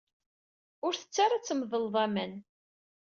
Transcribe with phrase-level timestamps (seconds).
[0.85, 2.33] Ur tettu ara ad tmedled aman.